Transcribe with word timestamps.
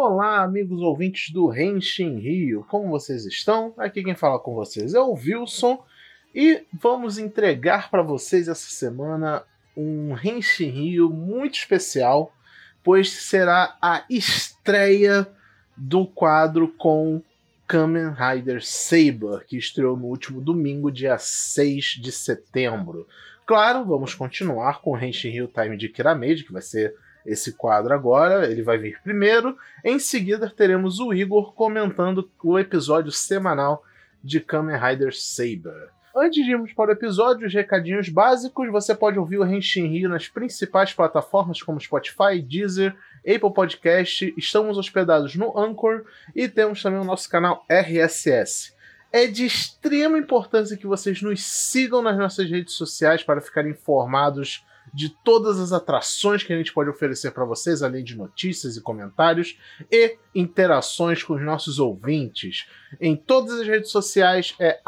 Olá, 0.00 0.44
amigos 0.44 0.80
ouvintes 0.80 1.32
do 1.32 1.48
Renshin 1.48 2.20
Rio, 2.20 2.64
como 2.68 2.88
vocês 2.88 3.26
estão? 3.26 3.74
Aqui 3.76 4.04
quem 4.04 4.14
fala 4.14 4.38
com 4.38 4.54
vocês 4.54 4.94
é 4.94 5.00
o 5.00 5.12
Wilson 5.12 5.84
e 6.32 6.62
vamos 6.72 7.18
entregar 7.18 7.90
para 7.90 8.00
vocês 8.00 8.46
essa 8.46 8.70
semana 8.70 9.42
um 9.76 10.12
Renshin 10.12 10.70
Rio 10.70 11.10
muito 11.10 11.58
especial, 11.58 12.32
pois 12.84 13.10
será 13.10 13.76
a 13.82 14.04
estreia 14.08 15.26
do 15.76 16.06
quadro 16.06 16.68
com 16.78 17.20
Kamen 17.66 18.12
Rider 18.12 18.64
Saber, 18.64 19.44
que 19.48 19.58
estreou 19.58 19.96
no 19.96 20.06
último 20.06 20.40
domingo, 20.40 20.92
dia 20.92 21.18
6 21.18 21.98
de 22.00 22.12
setembro. 22.12 23.04
Claro, 23.44 23.84
vamos 23.84 24.14
continuar 24.14 24.80
com 24.80 24.92
o 24.92 24.96
Henshin 24.96 25.30
Hill 25.30 25.48
Time 25.48 25.76
de 25.76 25.88
Kirameji, 25.88 26.44
que 26.44 26.52
vai 26.52 26.62
ser 26.62 26.94
esse 27.28 27.52
quadro 27.52 27.92
agora, 27.92 28.50
ele 28.50 28.62
vai 28.62 28.78
vir 28.78 29.00
primeiro. 29.02 29.56
Em 29.84 29.98
seguida, 29.98 30.50
teremos 30.50 30.98
o 30.98 31.12
Igor 31.12 31.52
comentando 31.52 32.28
o 32.42 32.58
episódio 32.58 33.12
semanal 33.12 33.84
de 34.24 34.40
Kamen 34.40 34.76
Rider 34.76 35.14
Saber. 35.14 35.90
Antes 36.16 36.44
de 36.44 36.50
irmos 36.50 36.72
para 36.72 36.90
o 36.90 36.92
episódio, 36.92 37.46
os 37.46 37.54
recadinhos 37.54 38.08
básicos, 38.08 38.68
você 38.70 38.94
pode 38.94 39.18
ouvir 39.18 39.38
o 39.38 39.46
Henshin 39.46 39.86
Rio 39.86 40.08
nas 40.08 40.26
principais 40.26 40.92
plataformas 40.92 41.62
como 41.62 41.80
Spotify, 41.80 42.42
Deezer, 42.42 42.96
Apple 43.20 43.52
Podcast, 43.54 44.34
estamos 44.36 44.78
hospedados 44.78 45.36
no 45.36 45.56
Anchor 45.56 46.04
e 46.34 46.48
temos 46.48 46.82
também 46.82 46.98
o 46.98 47.04
nosso 47.04 47.28
canal 47.28 47.64
RSS. 47.68 48.74
É 49.12 49.26
de 49.26 49.46
extrema 49.46 50.18
importância 50.18 50.76
que 50.76 50.86
vocês 50.86 51.22
nos 51.22 51.44
sigam 51.44 52.02
nas 52.02 52.16
nossas 52.16 52.50
redes 52.50 52.74
sociais 52.74 53.22
para 53.22 53.40
ficarem 53.40 53.70
informados 53.70 54.66
de 54.92 55.08
todas 55.08 55.58
as 55.58 55.72
atrações 55.72 56.42
que 56.42 56.52
a 56.52 56.56
gente 56.56 56.72
pode 56.72 56.90
oferecer 56.90 57.30
para 57.32 57.44
vocês, 57.44 57.82
além 57.82 58.04
de 58.04 58.16
notícias 58.16 58.76
e 58.76 58.80
comentários 58.80 59.58
e 59.90 60.16
interações 60.34 61.22
com 61.22 61.34
os 61.34 61.42
nossos 61.42 61.78
ouvintes. 61.78 62.66
Em 63.00 63.16
todas 63.16 63.60
as 63.60 63.66
redes 63.66 63.90
sociais 63.90 64.54
é 64.58 64.80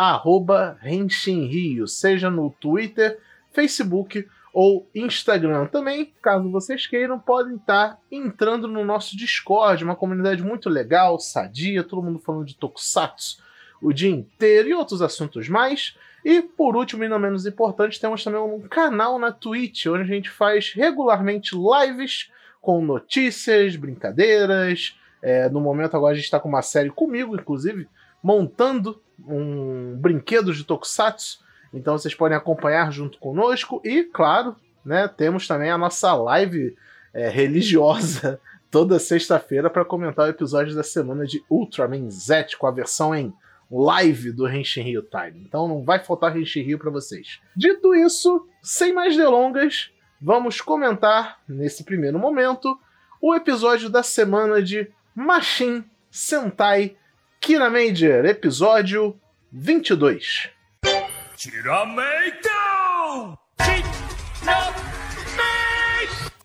@renshinrio, 0.80 1.86
seja 1.86 2.30
no 2.30 2.50
Twitter, 2.50 3.18
Facebook 3.52 4.26
ou 4.52 4.88
Instagram. 4.94 5.66
Também, 5.66 6.12
caso 6.20 6.50
vocês 6.50 6.86
queiram, 6.86 7.18
podem 7.18 7.56
estar 7.56 7.98
entrando 8.10 8.66
no 8.66 8.84
nosso 8.84 9.16
Discord, 9.16 9.84
uma 9.84 9.96
comunidade 9.96 10.42
muito 10.42 10.68
legal, 10.68 11.18
sadia, 11.18 11.84
todo 11.84 12.02
mundo 12.02 12.18
falando 12.18 12.46
de 12.46 12.56
tokusatsu 12.56 13.50
o 13.80 13.92
dia 13.92 14.10
inteiro 14.10 14.68
e 14.68 14.74
outros 14.74 15.00
assuntos 15.00 15.48
mais. 15.48 15.96
E 16.24 16.42
por 16.42 16.76
último 16.76 17.04
e 17.04 17.08
não 17.08 17.18
menos 17.18 17.46
importante, 17.46 18.00
temos 18.00 18.22
também 18.22 18.40
um 18.40 18.60
canal 18.60 19.18
na 19.18 19.32
Twitch, 19.32 19.86
onde 19.86 20.02
a 20.02 20.14
gente 20.14 20.30
faz 20.30 20.72
regularmente 20.72 21.54
lives 21.54 22.30
com 22.60 22.84
notícias, 22.84 23.76
brincadeiras. 23.76 24.98
É, 25.22 25.48
no 25.48 25.60
momento 25.60 25.96
agora 25.96 26.12
a 26.12 26.14
gente 26.14 26.24
está 26.24 26.38
com 26.38 26.48
uma 26.48 26.62
série 26.62 26.90
comigo, 26.90 27.34
inclusive, 27.34 27.88
montando 28.22 29.00
um 29.26 29.96
brinquedo 29.96 30.52
de 30.52 30.64
Tokusatsu. 30.64 31.40
Então 31.72 31.96
vocês 31.96 32.14
podem 32.14 32.36
acompanhar 32.36 32.92
junto 32.92 33.18
conosco. 33.18 33.80
E, 33.84 34.04
claro, 34.04 34.56
né, 34.84 35.08
temos 35.08 35.46
também 35.46 35.70
a 35.70 35.78
nossa 35.78 36.12
live 36.14 36.76
é, 37.14 37.28
religiosa 37.28 38.40
toda 38.70 38.98
sexta-feira 38.98 39.68
para 39.68 39.84
comentar 39.84 40.26
o 40.26 40.30
episódio 40.30 40.74
da 40.74 40.82
semana 40.82 41.26
de 41.26 41.42
Ultraman 41.50 42.10
Z 42.10 42.56
com 42.58 42.66
a 42.66 42.70
versão 42.70 43.14
em 43.14 43.32
live 43.70 44.32
do 44.32 44.48
Henshin 44.48 44.82
Rio 44.82 45.02
Time. 45.02 45.44
Então 45.46 45.68
não 45.68 45.84
vai 45.84 45.98
faltar 46.02 46.36
Henshin 46.36 46.62
Rio 46.62 46.78
para 46.78 46.90
vocês. 46.90 47.40
Dito 47.56 47.94
isso, 47.94 48.46
sem 48.62 48.92
mais 48.92 49.16
delongas, 49.16 49.90
vamos 50.20 50.60
comentar 50.60 51.40
nesse 51.48 51.84
primeiro 51.84 52.18
momento 52.18 52.78
o 53.20 53.34
episódio 53.34 53.88
da 53.88 54.02
semana 54.02 54.62
de 54.62 54.90
Machine 55.14 55.84
Sentai 56.10 56.96
Kira 57.40 57.70
Major, 57.70 58.24
episódio 58.24 59.18
22. 59.52 60.50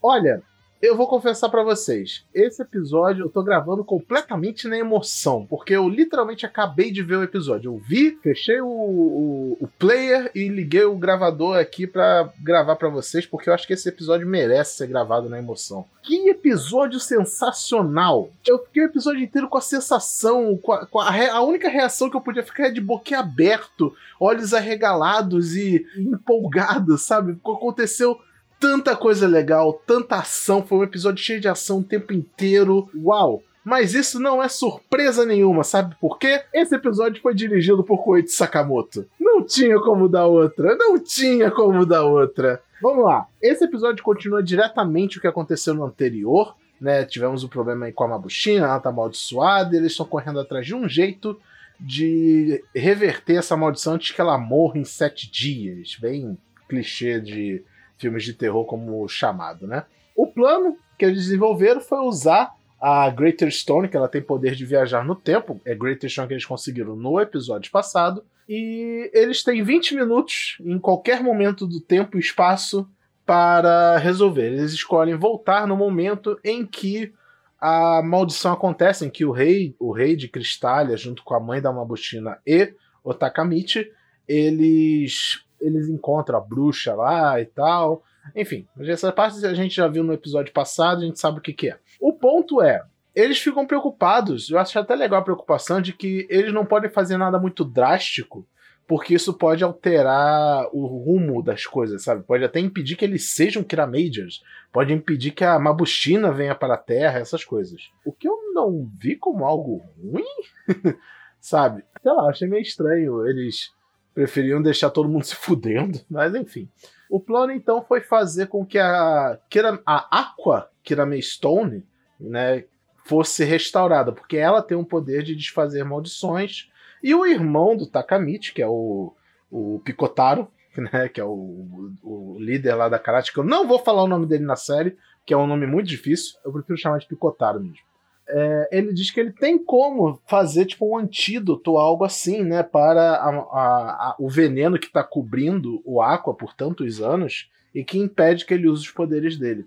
Olha, 0.02 0.42
eu 0.80 0.96
vou 0.96 1.06
confessar 1.06 1.48
para 1.48 1.62
vocês, 1.62 2.24
esse 2.34 2.60
episódio 2.60 3.24
eu 3.24 3.30
tô 3.30 3.42
gravando 3.42 3.82
completamente 3.82 4.68
na 4.68 4.76
emoção, 4.76 5.46
porque 5.46 5.74
eu 5.74 5.88
literalmente 5.88 6.44
acabei 6.44 6.90
de 6.90 7.02
ver 7.02 7.16
o 7.16 7.22
episódio. 7.22 7.72
Eu 7.72 7.78
vi, 7.78 8.18
fechei 8.22 8.60
o, 8.60 8.66
o, 8.66 9.56
o 9.60 9.68
player 9.78 10.30
e 10.34 10.48
liguei 10.48 10.84
o 10.84 10.96
gravador 10.96 11.56
aqui 11.58 11.86
para 11.86 12.30
gravar 12.42 12.76
para 12.76 12.88
vocês, 12.90 13.24
porque 13.24 13.48
eu 13.48 13.54
acho 13.54 13.66
que 13.66 13.72
esse 13.72 13.88
episódio 13.88 14.26
merece 14.26 14.76
ser 14.76 14.86
gravado 14.86 15.28
na 15.28 15.38
emoção. 15.38 15.86
Que 16.02 16.28
episódio 16.28 17.00
sensacional! 17.00 18.30
Eu 18.46 18.58
fiquei 18.58 18.82
o 18.82 18.86
episódio 18.86 19.22
inteiro 19.22 19.48
com 19.48 19.58
a 19.58 19.62
sensação, 19.62 20.56
com 20.58 20.72
a, 20.72 20.86
com 20.86 21.00
a, 21.00 21.32
a 21.32 21.40
única 21.40 21.68
reação 21.68 22.10
que 22.10 22.16
eu 22.16 22.20
podia 22.20 22.44
ficar 22.44 22.66
é 22.66 22.70
de 22.70 22.80
boquiaberto, 22.80 23.94
olhos 24.20 24.54
arregalados 24.54 25.56
e 25.56 25.86
empolgado, 25.96 26.96
sabe? 26.98 27.32
Aconteceu 27.32 28.20
tanta 28.58 28.96
coisa 28.96 29.26
legal, 29.26 29.80
tanta 29.86 30.16
ação, 30.16 30.64
foi 30.64 30.78
um 30.78 30.84
episódio 30.84 31.22
cheio 31.22 31.40
de 31.40 31.48
ação 31.48 31.78
o 31.78 31.84
tempo 31.84 32.12
inteiro. 32.12 32.88
Uau! 32.94 33.42
Mas 33.64 33.94
isso 33.94 34.20
não 34.20 34.40
é 34.40 34.48
surpresa 34.48 35.26
nenhuma, 35.26 35.64
sabe 35.64 35.96
por 36.00 36.20
quê? 36.20 36.40
Esse 36.54 36.76
episódio 36.76 37.20
foi 37.20 37.34
dirigido 37.34 37.82
por 37.82 37.98
Koichi 38.04 38.28
Sakamoto. 38.28 39.08
Não 39.18 39.42
tinha 39.44 39.80
como 39.80 40.08
dar 40.08 40.26
outra, 40.26 40.76
não 40.76 40.96
tinha 41.00 41.50
como 41.50 41.84
dar 41.84 42.04
outra. 42.04 42.62
Vamos 42.80 43.04
lá. 43.04 43.26
Esse 43.42 43.64
episódio 43.64 44.04
continua 44.04 44.40
diretamente 44.40 45.18
o 45.18 45.20
que 45.20 45.26
aconteceu 45.26 45.74
no 45.74 45.84
anterior, 45.84 46.54
né? 46.80 47.04
Tivemos 47.04 47.42
um 47.42 47.48
problema 47.48 47.86
aí 47.86 47.92
com 47.92 48.04
a 48.04 48.08
Mabushina, 48.08 48.66
ela 48.66 48.78
tá 48.78 48.90
amaldiçoada, 48.90 49.74
e 49.74 49.78
eles 49.78 49.90
estão 49.92 50.06
correndo 50.06 50.38
atrás 50.38 50.64
de 50.64 50.72
um 50.72 50.88
jeito 50.88 51.36
de 51.80 52.62
reverter 52.72 53.36
essa 53.36 53.56
maldição 53.56 53.94
antes 53.94 54.14
que 54.14 54.20
ela 54.20 54.38
morra 54.38 54.78
em 54.78 54.84
sete 54.84 55.28
dias. 55.28 55.96
Bem 56.00 56.38
clichê 56.68 57.20
de 57.20 57.64
filmes 57.98 58.24
de 58.24 58.32
terror 58.32 58.64
como 58.64 59.06
chamado, 59.08 59.66
né? 59.66 59.84
O 60.14 60.26
plano 60.26 60.76
que 60.98 61.04
eles 61.04 61.24
desenvolveram 61.24 61.80
foi 61.80 61.98
usar 61.98 62.52
a 62.80 63.08
Greater 63.10 63.50
Stone, 63.50 63.88
que 63.88 63.96
ela 63.96 64.08
tem 64.08 64.22
poder 64.22 64.54
de 64.54 64.64
viajar 64.64 65.04
no 65.04 65.14
tempo, 65.14 65.60
é 65.64 65.74
Greater 65.74 66.10
Stone 66.10 66.28
que 66.28 66.34
eles 66.34 66.44
conseguiram 66.44 66.94
no 66.94 67.20
episódio 67.20 67.70
passado, 67.70 68.24
e 68.48 69.10
eles 69.12 69.42
têm 69.42 69.62
20 69.62 69.94
minutos 69.94 70.58
em 70.60 70.78
qualquer 70.78 71.22
momento 71.22 71.66
do 71.66 71.80
tempo 71.80 72.16
e 72.16 72.20
espaço 72.20 72.88
para 73.24 73.98
resolver. 73.98 74.46
Eles 74.46 74.72
escolhem 74.72 75.16
voltar 75.16 75.66
no 75.66 75.76
momento 75.76 76.38
em 76.44 76.64
que 76.64 77.12
a 77.60 78.02
maldição 78.02 78.52
acontece, 78.52 79.04
em 79.04 79.10
que 79.10 79.24
o 79.24 79.32
rei, 79.32 79.74
o 79.80 79.90
rei 79.90 80.14
de 80.14 80.28
Cristália, 80.28 80.96
junto 80.96 81.24
com 81.24 81.34
a 81.34 81.40
mãe 81.40 81.60
da 81.60 81.72
Mabushina 81.72 82.38
e 82.46 82.72
o 83.02 83.12
Takamichi, 83.12 83.90
eles 84.28 85.44
eles 85.60 85.88
encontram 85.88 86.38
a 86.38 86.40
bruxa 86.40 86.94
lá 86.94 87.40
e 87.40 87.46
tal. 87.46 88.02
Enfim, 88.34 88.66
essa 88.80 89.12
parte 89.12 89.44
a 89.46 89.54
gente 89.54 89.76
já 89.76 89.86
viu 89.86 90.02
no 90.02 90.12
episódio 90.12 90.52
passado, 90.52 91.02
a 91.02 91.04
gente 91.04 91.18
sabe 91.18 91.38
o 91.38 91.42
que, 91.42 91.52
que 91.52 91.70
é. 91.70 91.78
O 92.00 92.12
ponto 92.12 92.60
é, 92.60 92.82
eles 93.14 93.38
ficam 93.38 93.66
preocupados, 93.66 94.50
eu 94.50 94.58
acho 94.58 94.78
até 94.78 94.94
legal 94.94 95.20
a 95.20 95.24
preocupação 95.24 95.80
de 95.80 95.92
que 95.92 96.26
eles 96.28 96.52
não 96.52 96.66
podem 96.66 96.90
fazer 96.90 97.16
nada 97.16 97.38
muito 97.38 97.64
drástico, 97.64 98.46
porque 98.86 99.14
isso 99.14 99.34
pode 99.34 99.64
alterar 99.64 100.68
o 100.72 100.86
rumo 100.86 101.42
das 101.42 101.66
coisas, 101.66 102.04
sabe? 102.04 102.22
Pode 102.22 102.44
até 102.44 102.60
impedir 102.60 102.94
que 102.94 103.04
eles 103.04 103.30
sejam 103.30 103.64
Kira 103.64 103.86
Majors, 103.86 104.42
pode 104.72 104.92
impedir 104.92 105.32
que 105.32 105.44
a 105.44 105.58
Mabushina 105.58 106.30
venha 106.30 106.54
para 106.54 106.74
a 106.74 106.78
Terra, 106.78 107.18
essas 107.18 107.44
coisas. 107.44 107.90
O 108.04 108.12
que 108.12 108.28
eu 108.28 108.52
não 108.52 108.88
vi 109.00 109.16
como 109.16 109.44
algo 109.44 109.82
ruim, 110.00 110.24
sabe? 111.40 111.84
Sei 112.02 112.12
lá, 112.12 112.28
achei 112.28 112.46
meio 112.46 112.62
estranho 112.62 113.26
eles 113.26 113.72
preferiam 114.16 114.62
deixar 114.62 114.88
todo 114.88 115.10
mundo 115.10 115.24
se 115.28 115.36
fudendo, 115.36 116.00
mas 116.10 116.34
enfim. 116.34 116.68
O 117.08 117.20
plano 117.20 117.52
então 117.52 117.84
foi 117.84 118.00
fazer 118.00 118.46
com 118.46 118.64
que 118.64 118.78
a, 118.78 119.38
Kira, 119.48 119.80
a 119.84 120.20
Aqua 120.22 120.70
Kirame 120.82 121.22
Stone 121.22 121.84
né, 122.18 122.64
fosse 123.04 123.44
restaurada, 123.44 124.10
porque 124.10 124.38
ela 124.38 124.62
tem 124.62 124.76
um 124.76 124.84
poder 124.84 125.22
de 125.22 125.36
desfazer 125.36 125.84
maldições. 125.84 126.68
E 127.02 127.14
o 127.14 127.26
irmão 127.26 127.76
do 127.76 127.86
Takamichi, 127.86 128.54
que 128.54 128.62
é 128.62 128.66
o, 128.66 129.14
o 129.50 129.80
Picotaro, 129.84 130.48
né, 130.92 131.08
que 131.08 131.20
é 131.20 131.24
o, 131.24 131.92
o 132.02 132.36
líder 132.40 132.74
lá 132.74 132.88
da 132.88 132.98
karate, 132.98 133.32
que 133.32 133.38
eu 133.38 133.44
não 133.44 133.68
vou 133.68 133.78
falar 133.78 134.02
o 134.02 134.08
nome 134.08 134.26
dele 134.26 134.44
na 134.44 134.56
série, 134.56 134.96
que 135.24 135.34
é 135.34 135.36
um 135.36 135.46
nome 135.46 135.66
muito 135.66 135.88
difícil, 135.88 136.38
eu 136.44 136.52
prefiro 136.52 136.78
chamar 136.78 136.98
de 136.98 137.06
Picotaro 137.06 137.60
mesmo 137.60 137.86
é, 138.28 138.68
ele 138.72 138.92
diz 138.92 139.10
que 139.10 139.20
ele 139.20 139.32
tem 139.32 139.58
como 139.58 140.20
fazer 140.26 140.66
tipo 140.66 140.90
um 140.90 140.98
antídoto, 140.98 141.76
algo 141.76 142.04
assim, 142.04 142.42
né, 142.42 142.62
para 142.62 143.14
a, 143.14 143.28
a, 143.28 144.10
a, 144.10 144.16
o 144.18 144.28
veneno 144.28 144.78
que 144.78 144.86
está 144.86 145.04
cobrindo 145.04 145.80
o 145.84 146.00
Aqua 146.00 146.34
por 146.34 146.54
tantos 146.54 147.00
anos 147.00 147.50
e 147.74 147.84
que 147.84 147.98
impede 147.98 148.44
que 148.44 148.54
ele 148.54 148.68
use 148.68 148.82
os 148.82 148.90
poderes 148.90 149.38
dele. 149.38 149.66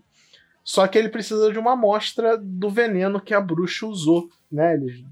Só 0.63 0.87
que 0.87 0.97
ele 0.97 1.09
precisa 1.09 1.51
de 1.51 1.57
uma 1.57 1.73
amostra 1.73 2.37
do 2.37 2.69
veneno 2.69 3.21
que 3.21 3.33
a 3.33 3.41
bruxa 3.41 3.87
usou, 3.87 4.29
né? 4.51 4.75
Ele, 4.75 5.03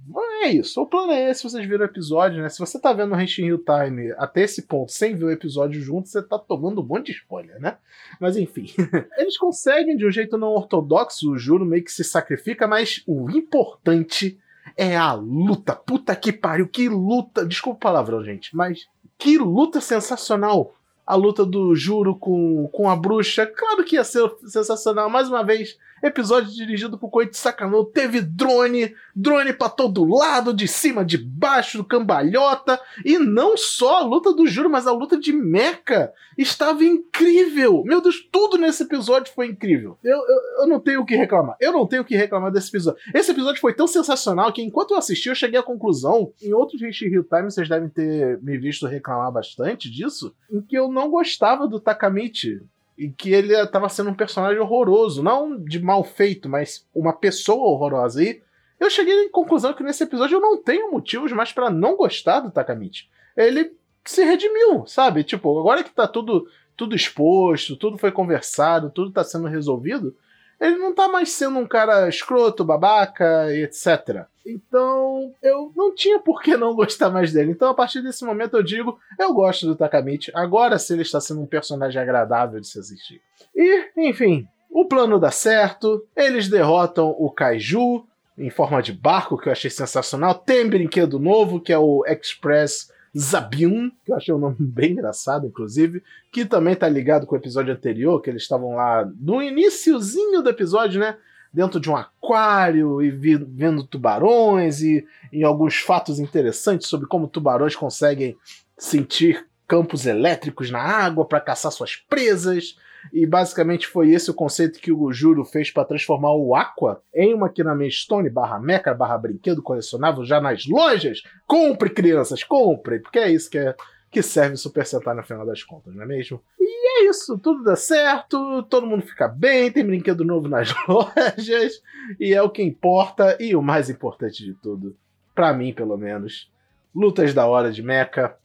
é 0.44 0.50
isso. 0.50 0.82
O 0.82 0.86
plano 0.86 1.12
é 1.12 1.30
esse, 1.30 1.44
vocês 1.44 1.66
viram 1.66 1.82
o 1.82 1.88
episódio, 1.88 2.42
né? 2.42 2.50
Se 2.50 2.60
você 2.60 2.80
tá 2.80 2.94
vendo 2.94 3.14
o 3.14 3.20
Henshin 3.20 3.46
Hill 3.46 3.64
Time 3.64 4.14
até 4.18 4.42
esse 4.42 4.64
ponto, 4.64 4.92
sem 4.92 5.16
ver 5.16 5.26
o 5.26 5.32
episódio 5.32 5.82
junto, 5.82 6.10
você 6.10 6.22
tá 6.22 6.38
tomando 6.38 6.82
um 6.82 6.86
monte 6.86 7.08
de 7.08 7.20
spoiler, 7.20 7.60
né? 7.60 7.78
Mas 8.20 8.38
enfim. 8.38 8.68
Eles 9.18 9.38
conseguem 9.38 9.96
de 9.96 10.06
um 10.06 10.12
jeito 10.12 10.38
não 10.38 10.50
ortodoxo, 10.50 11.32
o 11.32 11.38
Juro 11.38 11.66
meio 11.66 11.84
que 11.84 11.92
se 11.92 12.04
sacrifica, 12.04 12.68
mas 12.68 13.04
o 13.08 13.30
importante 13.32 14.40
é 14.76 14.96
a 14.96 15.14
luta. 15.14 15.76
Puta 15.76 16.16
que 16.16 16.32
pariu, 16.32 16.68
que 16.68 16.88
luta. 16.90 17.46
Desculpa 17.46 17.78
o 17.78 17.80
palavrão, 17.80 18.24
gente, 18.24 18.56
mas 18.56 18.88
que 19.18 19.38
luta 19.38 19.82
sensacional 19.82 20.74
a 21.08 21.16
luta 21.16 21.46
do 21.46 21.74
Juro 21.74 22.16
com, 22.16 22.68
com 22.68 22.90
a 22.90 22.96
bruxa. 22.96 23.46
Claro 23.46 23.86
que 23.86 23.96
ia 23.96 24.04
ser 24.04 24.30
sensacional. 24.46 25.10
Mais 25.10 25.30
uma 25.30 25.42
vez, 25.42 25.78
episódio 26.02 26.54
dirigido 26.54 26.98
por 26.98 27.10
Koichi 27.10 27.38
Sakano. 27.38 27.86
Teve 27.86 28.22
drone, 28.22 28.96
drone 29.16 29.54
para 29.54 29.70
todo 29.70 30.06
lado, 30.06 30.54
de 30.54 30.68
cima, 30.68 31.04
de 31.04 31.18
baixo, 31.18 31.84
cambalhota. 31.84 32.80
E 33.06 33.18
não 33.18 33.58
só 33.58 33.98
a 33.98 34.04
luta 34.04 34.34
do 34.34 34.48
Juro, 34.48 34.70
mas 34.70 34.88
a 34.88 34.92
luta 34.92 35.18
de 35.18 35.34
Mecha 35.34 36.12
estava 36.38 36.84
incrível. 36.84 37.84
Meu 37.84 38.02
Deus, 38.02 38.28
tudo 38.32 38.58
nesse 38.58 38.84
episódio 38.84 39.34
foi 39.34 39.48
incrível. 39.48 39.98
Eu, 40.04 40.18
eu, 40.18 40.62
eu 40.62 40.68
não 40.68 40.80
tenho 40.80 41.02
o 41.02 41.06
que 41.06 41.16
reclamar. 41.16 41.56
Eu 41.60 41.72
não 41.72 41.88
tenho 41.88 42.02
o 42.02 42.06
que 42.06 42.16
reclamar 42.16 42.52
desse 42.52 42.70
episódio. 42.70 43.00
Esse 43.14 43.32
episódio 43.32 43.60
foi 43.60 43.74
tão 43.74 43.88
sensacional 43.88 44.52
que 44.52 44.62
enquanto 44.62 44.92
eu 44.92 44.98
assisti, 44.98 45.30
eu 45.30 45.36
cheguei 45.36 45.60
à 45.60 45.64
conclusão, 45.64 46.32
em 46.42 46.54
outros 46.54 46.82
Hill 46.82 47.24
Time, 47.24 47.52
vocês 47.52 47.68
devem 47.68 47.90
ter 47.90 48.40
me 48.42 48.58
visto 48.58 48.88
reclamar 48.88 49.32
bastante 49.32 49.90
disso, 49.90 50.36
em 50.50 50.62
que 50.62 50.78
eu 50.78 50.90
não 50.90 51.10
gostava 51.10 51.68
do 51.68 51.80
Takamichi. 51.80 52.62
E 52.98 53.10
que 53.10 53.32
ele 53.32 53.54
estava 53.54 53.88
sendo 53.90 54.10
um 54.10 54.16
personagem 54.16 54.60
horroroso. 54.60 55.22
Não 55.22 55.62
de 55.64 55.80
mal 55.80 56.04
feito, 56.04 56.50
mas 56.50 56.88
uma 56.94 57.14
pessoa 57.14 57.70
horrorosa. 57.70 58.24
E 58.24 58.42
eu 58.80 58.90
cheguei 58.90 59.26
à 59.26 59.30
conclusão 59.32 59.74
que 59.74 59.84
nesse 59.84 60.04
episódio 60.04 60.36
eu 60.36 60.42
não 60.42 60.62
tenho 60.62 60.92
motivos 60.92 61.32
mais 61.32 61.52
para 61.52 61.70
não 61.70 61.96
gostar 61.96 62.40
do 62.40 62.52
Takamichi. 62.52 63.10
Ele 63.36 63.72
se 64.06 64.24
redimiu, 64.24 64.86
sabe? 64.86 65.24
Tipo, 65.24 65.60
agora 65.60 65.84
que 65.84 65.92
tá 65.92 66.08
tudo, 66.08 66.48
tudo 66.76 66.96
exposto, 66.96 67.76
tudo 67.76 67.98
foi 67.98 68.12
conversado, 68.12 68.90
tudo 68.90 69.12
tá 69.12 69.24
sendo 69.24 69.48
resolvido, 69.48 70.16
ele 70.60 70.78
não 70.78 70.94
tá 70.94 71.08
mais 71.08 71.32
sendo 71.32 71.60
um 71.60 71.68
cara 71.68 72.08
escroto, 72.10 72.66
babaca 72.66 73.54
e 73.54 73.64
etc. 73.64 74.26
Então, 74.46 75.34
eu 75.44 75.72
não 75.76 75.94
tinha 75.94 76.20
por 76.20 76.42
que 76.42 76.56
não 76.56 76.74
gostar 76.74 77.10
mais 77.10 77.34
dele. 77.34 77.52
Então, 77.52 77.70
a 77.70 77.74
partir 77.74 78.02
desse 78.02 78.24
momento, 78.26 78.56
eu 78.56 78.64
digo: 78.64 78.98
eu 79.20 79.34
gosto 79.34 79.66
do 79.66 79.76
Takamichi. 79.76 80.32
Agora, 80.34 80.80
se 80.80 80.94
ele 80.94 81.02
está 81.02 81.20
sendo 81.20 81.42
um 81.42 81.46
personagem 81.46 82.02
agradável 82.02 82.60
de 82.60 82.68
se 82.68 82.80
assistir. 82.80 83.22
E, 83.56 83.90
enfim, 83.98 84.48
o 84.72 84.86
plano 84.86 85.20
dá 85.20 85.32
certo. 85.32 86.06
Eles 86.16 86.48
derrotam 86.48 87.16
o 87.18 87.30
Kaiju 87.30 88.06
em 88.38 88.50
forma 88.50 88.82
de 88.82 88.94
barco, 88.94 89.38
que 89.38 89.50
eu 89.50 89.52
achei 89.52 89.70
sensacional. 89.70 90.36
Tem 90.36 90.68
brinquedo 90.70 91.20
novo, 91.20 91.60
que 91.60 91.74
é 91.74 91.78
o 91.78 92.06
Express 92.06 92.92
Zabiun, 93.18 93.90
que 94.06 94.12
eu 94.12 94.16
achei 94.16 94.34
um 94.34 94.38
nome 94.38 94.56
bem 94.60 94.92
engraçado, 94.92 95.48
inclusive, 95.48 96.04
que 96.32 96.46
também 96.46 96.76
tá 96.76 96.88
ligado 96.88 97.26
com 97.26 97.36
o 97.36 97.38
episódio 97.38 97.74
anterior, 97.74 98.22
que 98.22 98.30
eles 98.30 98.44
estavam 98.44 98.76
lá 98.76 99.10
no 99.20 99.42
iníciozinho 99.42 100.42
do 100.42 100.50
episódio, 100.50 101.00
né? 101.00 101.18
Dentro 101.52 101.80
de 101.80 101.90
um 101.90 101.96
aquário 101.96 103.02
e 103.02 103.10
vi, 103.10 103.36
vendo 103.36 103.84
tubarões 103.84 104.82
e 104.82 105.06
em 105.32 105.44
alguns 105.44 105.78
fatos 105.78 106.20
interessantes 106.20 106.88
sobre 106.88 107.08
como 107.08 107.28
tubarões 107.28 107.76
conseguem 107.76 108.38
sentir 108.78 109.48
campos 109.68 110.06
elétricos 110.06 110.70
na 110.70 110.80
água 110.80 111.26
para 111.26 111.42
caçar 111.42 111.72
suas 111.72 111.96
presas. 111.96 112.78
E 113.12 113.26
basicamente 113.26 113.88
foi 113.88 114.12
esse 114.12 114.30
o 114.30 114.34
conceito 114.34 114.80
que 114.80 114.92
o 114.92 115.12
Juro 115.12 115.46
fez 115.46 115.72
para 115.72 115.86
transformar 115.86 116.34
o 116.34 116.56
Aqua 116.56 117.02
em 117.14 117.34
uma 117.34 117.50
Kiname 117.50 117.90
Stone 117.92 118.30
barra 118.30 118.60
Mecha 118.60 118.94
barra 118.94 119.18
brinquedo 119.18 119.62
colecionável 119.62 120.24
já 120.26 120.40
nas 120.42 120.66
lojas. 120.66 121.22
Compre, 121.46 121.90
crianças, 121.90 122.44
compre, 122.44 123.00
porque 123.00 123.20
é 123.20 123.32
isso 123.32 123.50
que, 123.50 123.58
é, 123.58 123.76
que 124.12 124.22
serve 124.22 124.56
o 124.56 124.58
Super 124.58 124.86
Sentai 124.86 125.16
no 125.16 125.24
final 125.24 125.46
das 125.46 125.64
contas, 125.64 125.94
não 125.94 126.04
é 126.04 126.06
mesmo? 126.06 126.42
E 126.60 127.06
é 127.06 127.10
isso, 127.10 127.38
tudo 127.38 127.64
dá 127.64 127.76
certo, 127.76 128.64
todo 128.64 128.88
mundo 128.88 129.04
fica 129.04 129.28
bem, 129.28 129.72
tem 129.72 129.86
brinquedo 129.86 130.26
novo 130.26 130.48
nas 130.48 130.74
lojas, 130.88 131.82
e 132.20 132.34
é 132.34 132.42
o 132.42 132.50
que 132.50 132.64
importa, 132.64 133.38
e 133.40 133.56
o 133.56 133.62
mais 133.62 133.90
importante 133.90 134.44
de 134.44 134.54
tudo, 134.56 134.96
para 135.36 135.54
mim 135.54 135.74
pelo 135.74 135.98
menos, 135.98 136.52
lutas 136.96 137.34
da 137.34 137.46
hora 137.46 137.72
de 137.72 137.84
mecha, 137.84 138.36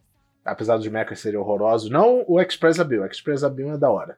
apesar 0.44 0.76
dos 0.76 0.88
mechas 0.88 1.20
serem 1.20 1.38
horrorosos, 1.38 1.91
não 1.91 2.25
o 2.26 2.41
Express 2.41 2.81
Abil, 2.81 3.03
o 3.03 3.06
Express 3.06 3.44
Abil 3.44 3.73
é 3.73 3.79
da 3.79 3.91
hora 3.91 4.17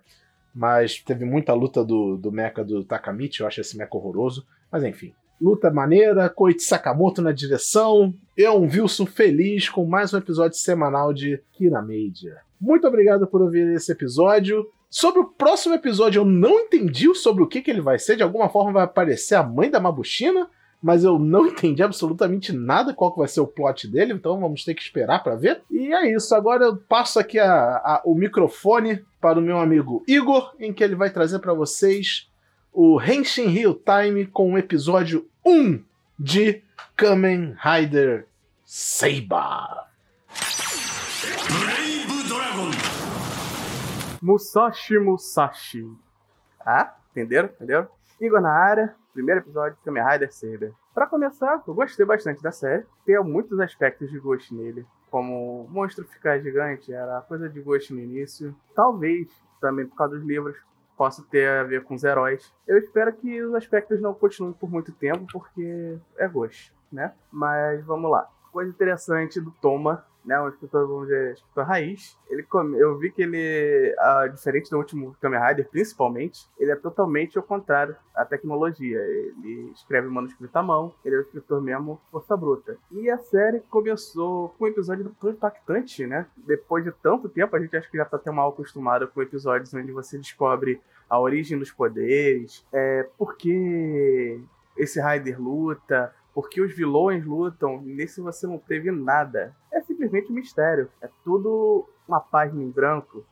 mas 0.54 1.00
teve 1.00 1.24
muita 1.24 1.52
luta 1.52 1.84
do, 1.84 2.16
do 2.16 2.30
mecha 2.30 2.62
do 2.62 2.84
Takamichi, 2.84 3.40
eu 3.40 3.46
acho 3.46 3.60
esse 3.60 3.76
mecha 3.76 3.96
horroroso, 3.96 4.46
mas 4.70 4.84
enfim. 4.84 5.12
Luta 5.40 5.70
maneira, 5.70 6.28
Koichi 6.28 6.60
Sakamoto 6.60 7.20
na 7.20 7.32
direção, 7.32 8.14
eu, 8.36 8.54
um 8.54 8.68
Wilson 8.68 9.04
feliz 9.04 9.68
com 9.68 9.84
mais 9.84 10.14
um 10.14 10.18
episódio 10.18 10.56
semanal 10.56 11.12
de 11.12 11.42
Kira 11.52 11.82
Media. 11.82 12.36
Muito 12.60 12.86
obrigado 12.86 13.26
por 13.26 13.42
ouvir 13.42 13.66
esse 13.74 13.90
episódio. 13.90 14.66
Sobre 14.88 15.20
o 15.20 15.26
próximo 15.26 15.74
episódio, 15.74 16.20
eu 16.20 16.24
não 16.24 16.60
entendi 16.60 17.12
sobre 17.16 17.42
o 17.42 17.48
que, 17.48 17.60
que 17.60 17.70
ele 17.70 17.80
vai 17.80 17.98
ser. 17.98 18.16
De 18.16 18.22
alguma 18.22 18.48
forma 18.48 18.72
vai 18.72 18.84
aparecer 18.84 19.34
a 19.34 19.42
mãe 19.42 19.68
da 19.68 19.80
Mabushina 19.80 20.48
mas 20.84 21.02
eu 21.02 21.18
não 21.18 21.46
entendi 21.48 21.82
absolutamente 21.82 22.52
nada 22.52 22.92
qual 22.92 23.10
que 23.10 23.18
vai 23.18 23.26
ser 23.26 23.40
o 23.40 23.46
plot 23.46 23.88
dele, 23.88 24.12
então 24.12 24.38
vamos 24.38 24.64
ter 24.64 24.74
que 24.74 24.82
esperar 24.82 25.22
para 25.22 25.34
ver. 25.34 25.62
E 25.70 25.94
é 25.94 26.14
isso, 26.14 26.34
agora 26.34 26.66
eu 26.66 26.76
passo 26.76 27.18
aqui 27.18 27.38
a, 27.38 27.76
a, 27.76 28.02
o 28.04 28.14
microfone 28.14 29.02
para 29.18 29.38
o 29.38 29.42
meu 29.42 29.58
amigo 29.58 30.04
Igor, 30.06 30.54
em 30.60 30.74
que 30.74 30.84
ele 30.84 30.94
vai 30.94 31.08
trazer 31.08 31.38
para 31.38 31.54
vocês 31.54 32.30
o 32.70 33.00
Henshin 33.00 33.48
Hill 33.48 33.80
Time 33.82 34.26
com 34.26 34.52
o 34.52 34.58
episódio 34.58 35.26
1 35.46 35.82
de 36.18 36.62
Kamen 36.94 37.56
Rider 37.58 38.26
Seiba. 38.66 39.88
Brave 41.48 42.28
Dragon. 42.28 42.70
Musashi 44.20 44.98
Musashi. 44.98 45.86
Ah, 46.60 46.94
entenderam? 47.10 47.48
Entenderam? 47.48 47.88
Igor 48.20 48.40
na 48.40 48.52
área, 48.52 48.94
primeiro 49.12 49.40
episódio 49.40 49.76
de 49.76 49.84
Kamen 49.84 50.04
Rider 50.04 50.32
Saber. 50.32 50.72
Pra 50.94 51.06
começar, 51.06 51.62
eu 51.66 51.74
gostei 51.74 52.06
bastante 52.06 52.42
da 52.42 52.52
série. 52.52 52.86
Tem 53.04 53.18
muitos 53.22 53.58
aspectos 53.58 54.10
de 54.10 54.18
Ghost 54.18 54.54
nele, 54.54 54.86
como 55.10 55.64
o 55.64 55.68
monstro 55.68 56.04
ficar 56.04 56.38
gigante, 56.38 56.92
era 56.92 57.20
coisa 57.22 57.48
de 57.48 57.60
Ghost 57.60 57.92
no 57.92 58.00
início. 58.00 58.54
Talvez, 58.74 59.28
também 59.60 59.86
por 59.86 59.96
causa 59.96 60.16
dos 60.16 60.24
livros, 60.24 60.56
possa 60.96 61.24
ter 61.30 61.48
a 61.48 61.64
ver 61.64 61.82
com 61.82 61.94
os 61.94 62.04
heróis. 62.04 62.54
Eu 62.66 62.78
espero 62.78 63.12
que 63.12 63.42
os 63.42 63.54
aspectos 63.54 64.00
não 64.00 64.14
continuem 64.14 64.54
por 64.54 64.70
muito 64.70 64.92
tempo, 64.92 65.26
porque 65.32 65.98
é 66.16 66.28
Ghost, 66.28 66.72
né? 66.92 67.12
Mas 67.32 67.84
vamos 67.84 68.10
lá. 68.10 68.28
Coisa 68.52 68.70
interessante 68.70 69.40
do 69.40 69.50
Toma 69.60 70.04
né, 70.24 70.40
um 70.40 70.48
escritor, 70.48 70.86
vamos 70.86 71.08
dizer, 71.08 71.34
escritor 71.34 71.64
raiz. 71.64 72.18
Ele 72.28 72.42
come... 72.42 72.78
Eu 72.78 72.98
vi 72.98 73.10
que 73.10 73.22
ele, 73.22 73.94
uh, 73.98 74.28
diferente 74.32 74.70
do 74.70 74.78
último 74.78 75.16
Kamen 75.20 75.40
Rider, 75.40 75.68
principalmente, 75.68 76.48
ele 76.58 76.70
é 76.70 76.76
totalmente 76.76 77.36
ao 77.36 77.44
contrário 77.44 77.96
à 78.14 78.24
tecnologia. 78.24 78.98
Ele 78.98 79.70
escreve 79.74 80.08
manuscrito 80.08 80.56
à 80.58 80.62
mão, 80.62 80.94
ele 81.04 81.16
é 81.16 81.18
um 81.18 81.22
escritor 81.22 81.60
mesmo 81.60 82.00
força 82.10 82.36
bruta. 82.36 82.76
E 82.90 83.10
a 83.10 83.18
série 83.18 83.60
começou 83.70 84.50
com 84.50 84.64
um 84.64 84.68
episódio 84.68 85.14
tão 85.20 85.30
impactante, 85.30 86.06
né? 86.06 86.26
Depois 86.36 86.84
de 86.84 86.92
tanto 86.92 87.28
tempo, 87.28 87.54
a 87.54 87.60
gente 87.60 87.76
acho 87.76 87.90
que 87.90 87.98
já 87.98 88.04
tá 88.04 88.16
até 88.16 88.30
mal 88.30 88.50
acostumado 88.50 89.08
com 89.08 89.22
episódios 89.22 89.74
onde 89.74 89.92
você 89.92 90.16
descobre 90.18 90.80
a 91.08 91.20
origem 91.20 91.58
dos 91.58 91.70
poderes, 91.70 92.66
é, 92.72 93.06
por 93.18 93.36
que 93.36 94.40
esse 94.76 95.00
Rider 95.00 95.40
luta, 95.40 96.12
porque 96.34 96.60
os 96.60 96.74
vilões 96.74 97.24
lutam, 97.24 97.80
nesse 97.80 98.20
você 98.20 98.46
não 98.46 98.58
teve 98.58 98.90
nada. 98.90 99.54
É 99.72 99.80
simplesmente 99.80 100.32
um 100.32 100.34
mistério. 100.34 100.90
É 101.00 101.08
tudo 101.24 101.88
uma 102.06 102.20
página 102.20 102.62
em 102.62 102.70
branco, 102.70 103.24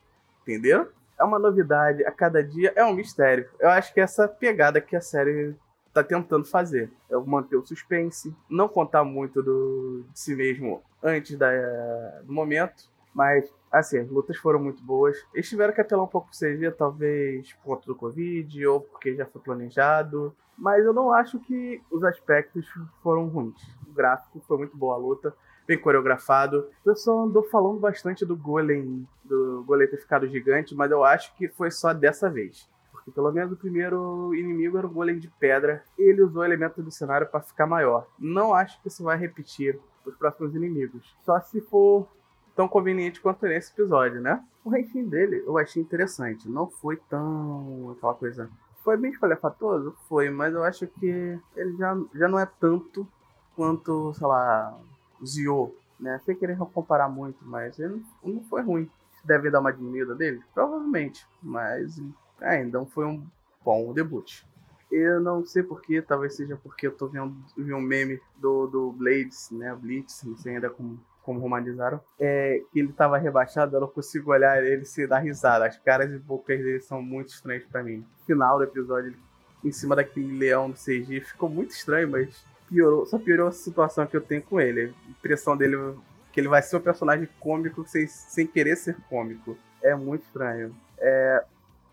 entendeu? 0.43 0.89
É 1.19 1.25
uma 1.25 1.39
novidade, 1.39 2.05
a 2.05 2.13
cada 2.13 2.43
dia 2.43 2.73
é 2.77 2.85
um 2.85 2.95
mistério. 2.95 3.49
Eu 3.59 3.69
acho 3.69 3.93
que 3.93 4.01
é 4.01 4.05
essa 4.05 4.29
pegada 4.29 4.81
que 4.81 4.95
a 4.95 5.01
série 5.01 5.55
tá 5.93 6.03
tentando 6.03 6.45
fazer. 6.45 6.91
É 7.11 7.17
manter 7.17 7.57
o 7.57 7.67
suspense, 7.67 8.35
não 8.49 8.69
contar 8.69 9.05
muito 9.05 9.43
do, 9.43 10.05
de 10.11 10.19
si 10.19 10.35
mesmo 10.35 10.83
antes 11.03 11.37
da, 11.37 11.51
do 12.23 12.33
momento, 12.33 12.89
mas 13.15 13.53
assim, 13.73 13.99
as 13.99 14.11
lutas 14.11 14.37
foram 14.37 14.61
muito 14.61 14.83
boas. 14.83 15.17
Eles 15.33 15.49
tiveram 15.49 15.73
que 15.73 15.81
apelar 15.81 16.05
um 16.05 16.09
pouco 16.09 16.29
pro 16.29 16.39
CG, 16.39 16.71
talvez 16.73 17.53
por 17.55 17.63
conta 17.63 17.87
do 17.87 17.97
Covid, 17.97 18.67
ou 18.67 18.81
porque 18.81 19.15
já 19.17 19.25
foi 19.25 19.41
planejado. 19.41 20.35
Mas 20.57 20.85
eu 20.85 20.93
não 20.93 21.13
acho 21.13 21.41
que 21.41 21.83
os 21.91 22.05
aspectos 22.05 22.67
foram 23.03 23.27
ruins. 23.29 23.61
O 23.89 23.93
gráfico 23.93 24.41
foi 24.47 24.59
muito 24.59 24.77
boa 24.77 24.95
a 24.95 24.99
luta, 24.99 25.35
bem 25.67 25.79
coreografado. 25.79 26.69
O 26.81 26.85
pessoal 26.85 27.25
andou 27.25 27.43
falando 27.45 27.81
bastante 27.81 28.27
do 28.27 28.37
Golem, 28.37 29.09
do 29.25 29.65
Golem 29.67 29.89
ter 29.89 29.97
ficado 29.97 30.29
gigante, 30.29 30.75
mas 30.75 30.91
eu 30.91 31.03
acho 31.03 31.35
que 31.37 31.49
foi 31.49 31.71
só 31.71 31.95
dessa 31.95 32.29
vez. 32.29 32.71
Porque 32.93 33.11
pelo 33.11 33.33
menos 33.33 33.53
o 33.53 33.57
primeiro 33.57 34.33
inimigo 34.35 34.79
era 34.79 34.87
um 34.87 34.93
golem 34.93 35.19
de 35.19 35.29
pedra. 35.29 35.83
Ele 35.99 36.23
usou 36.23 36.45
elementos 36.45 36.85
do 36.85 36.91
cenário 36.91 37.27
para 37.27 37.41
ficar 37.41 37.67
maior. 37.67 38.07
Não 38.17 38.55
acho 38.55 38.81
que 38.81 38.87
isso 38.87 39.03
vai 39.03 39.17
repetir 39.17 39.81
os 40.05 40.15
próximos 40.15 40.55
inimigos. 40.55 41.17
Só 41.25 41.41
se 41.41 41.61
for 41.63 42.07
tão 42.55 42.69
conveniente 42.69 43.21
quanto 43.21 43.47
nesse 43.47 43.73
episódio, 43.73 44.21
né? 44.21 44.43
O 44.65 44.71
ranking 44.71 45.09
dele 45.09 45.43
eu 45.47 45.59
achei 45.59 45.83
interessante. 45.83 46.49
Não 46.49 46.69
foi 46.69 46.97
tão 47.09 47.91
aquela 47.97 48.15
coisa 48.15 48.51
foi 48.83 48.97
bem 48.97 49.13
espalhafatoso? 49.13 49.97
Foi, 50.09 50.29
mas 50.29 50.55
eu 50.55 50.63
acho 50.65 50.87
que 50.87 51.39
ele 51.57 51.77
já, 51.77 51.97
já 52.15 52.29
não 52.29 52.39
é 52.39 52.47
tanto 52.47 53.07
quanto, 53.55 54.13
sei 54.15 54.27
lá, 54.27 54.79
Zio, 55.25 55.75
né? 55.99 56.21
Sem 56.25 56.37
querer 56.37 56.59
comparar 56.59 57.09
muito, 57.09 57.39
mas 57.43 57.79
ele 57.79 58.03
não 58.23 58.43
foi 58.45 58.63
ruim. 58.63 58.91
Deve 59.25 59.51
dar 59.51 59.61
uma 59.61 59.73
diminuída 59.73 60.15
dele? 60.15 60.43
Provavelmente, 60.53 61.27
mas 61.41 62.01
ainda 62.41 62.79
não 62.79 62.87
foi 62.87 63.07
um 63.07 63.25
bom 63.65 63.93
debut. 63.93 64.43
Eu 64.91 65.21
não 65.21 65.47
sei 65.47 65.63
porquê, 65.63 66.03
talvez 66.03 66.35
seja 66.35 66.57
porque 66.57 66.87
eu 66.87 66.93
tô 66.93 67.07
vendo, 67.07 67.35
vi 67.57 67.73
um 67.73 67.81
meme 67.81 68.21
do, 68.37 68.67
do 68.67 68.93
Blades, 68.93 69.49
né? 69.51 69.75
Blitz, 69.75 70.25
não 70.25 70.37
sei 70.37 70.57
ainda 70.57 70.69
como, 70.69 71.01
como 71.23 71.41
romanizaram. 71.41 72.01
É, 72.19 72.61
que 72.73 72.81
ele 72.81 72.93
tava 72.93 73.19
rebaixado, 73.19 73.77
eu 73.77 73.81
não 73.81 73.89
consigo 73.89 74.31
olhar 74.31 74.63
ele 74.63 74.85
sem 74.85 75.07
dar 75.07 75.19
risada. 75.19 75.67
As 75.67 75.79
caras 75.79 76.13
e 76.13 76.19
bocas 76.19 76.59
dele 76.59 76.81
são 76.81 77.03
muito 77.03 77.29
estranhas 77.29 77.65
para 77.65 77.83
mim. 77.83 78.05
final 78.27 78.59
do 78.59 78.65
episódio, 78.65 79.15
em 79.65 79.73
cima 79.73 79.97
daquele 79.97 80.37
leão 80.39 80.71
do 80.71 80.77
CG, 80.77 81.21
ficou 81.21 81.49
muito 81.49 81.71
estranho, 81.71 82.11
mas 82.11 82.45
piorou, 82.69 83.07
só 83.07 83.19
piorou 83.19 83.49
a 83.49 83.53
situação 83.53 84.07
que 84.07 84.17
eu 84.17 84.21
tenho 84.21 84.43
com 84.43 84.61
ele. 84.61 84.95
A 85.07 85.11
impressão 85.11 85.57
dele 85.57 85.77
que 86.33 86.41
ele 86.41 86.49
vai 86.49 86.63
ser 86.63 86.77
um 86.77 86.81
personagem 86.81 87.29
cômico 87.39 87.87
sem, 87.87 88.07
sem 88.07 88.47
querer 88.47 88.77
ser 88.77 88.97
cômico. 89.09 89.57
É 89.83 89.95
muito 89.95 90.23
estranho. 90.23 90.75
É, 90.99 91.45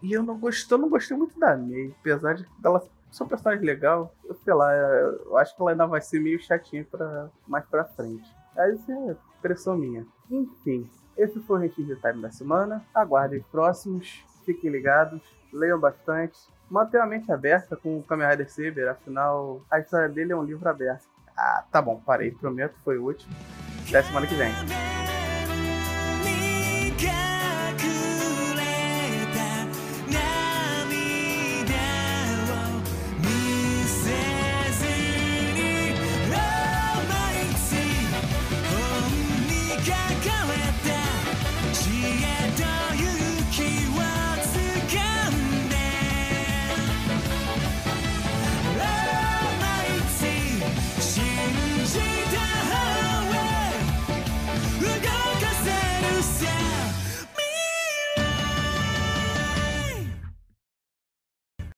e 0.01 0.13
eu 0.13 0.23
não 0.23 0.37
gostei, 0.39 0.77
não 0.77 0.89
gostei 0.89 1.17
muito 1.17 1.37
da 1.37 1.57
May, 1.57 1.93
apesar 1.99 2.35
de 2.35 2.45
ela 2.63 2.81
ser 3.11 3.23
um 3.23 3.27
personagem 3.27 3.65
legal, 3.65 4.13
eu 4.23 4.35
sei 4.35 4.53
lá, 4.53 4.73
eu 4.73 5.37
acho 5.37 5.55
que 5.55 5.61
ela 5.61 5.71
ainda 5.71 5.85
vai 5.85 5.99
ser 5.99 6.19
meio 6.19 6.39
chatinha 6.39 6.85
pra, 6.89 7.29
mais 7.47 7.65
pra 7.65 7.83
frente. 7.83 8.38
Mas 8.59 8.89
é 8.89 9.15
impressão 9.37 9.77
minha. 9.77 10.05
Enfim, 10.29 10.89
esse 11.15 11.39
foi 11.39 11.57
o 11.57 11.61
Rentinho 11.61 11.87
de 11.87 11.95
Time 11.95 12.21
da 12.21 12.29
semana. 12.29 12.85
Aguardem 12.93 13.39
os 13.39 13.45
próximos, 13.47 14.21
fiquem 14.45 14.69
ligados, 14.69 15.21
leiam 15.53 15.79
bastante. 15.79 16.37
Mantenha 16.69 17.03
a 17.03 17.07
mente 17.07 17.31
aberta 17.31 17.77
com 17.77 17.97
o 17.97 18.03
Kamen 18.03 18.27
Rider 18.27 18.51
Saber, 18.51 18.89
afinal, 18.89 19.61
a 19.71 19.79
história 19.79 20.09
dele 20.09 20.33
é 20.33 20.35
um 20.35 20.43
livro 20.43 20.67
aberto. 20.69 21.07
Ah, 21.37 21.63
tá 21.71 21.81
bom, 21.81 22.01
parei, 22.05 22.31
prometo, 22.31 22.75
foi 22.83 22.97
último. 22.97 23.33
Até 23.87 24.03
semana 24.03 24.27
que 24.27 24.35
vem. 24.35 24.51